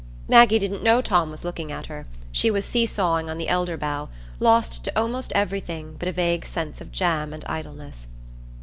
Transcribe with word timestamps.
Maggie 0.27 0.57
didn't 0.57 0.81
know 0.81 0.99
Tom 0.99 1.29
was 1.29 1.43
looking 1.43 1.71
at 1.71 1.85
her; 1.85 2.07
she 2.31 2.49
was 2.49 2.65
seesawing 2.65 3.29
on 3.29 3.37
the 3.37 3.47
elder 3.47 3.77
bough, 3.77 4.09
lost 4.39 4.83
to 4.83 4.99
almost 4.99 5.31
everything 5.35 5.95
but 5.99 6.07
a 6.07 6.11
vague 6.11 6.43
sense 6.47 6.81
of 6.81 6.91
jam 6.91 7.33
and 7.33 7.45
idleness. 7.45 8.07